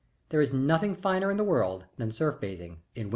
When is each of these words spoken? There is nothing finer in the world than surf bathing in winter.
There 0.29 0.41
is 0.41 0.51
nothing 0.51 0.95
finer 0.95 1.29
in 1.29 1.37
the 1.37 1.43
world 1.43 1.85
than 1.97 2.11
surf 2.11 2.39
bathing 2.41 2.81
in 2.95 3.03
winter. 3.03 3.09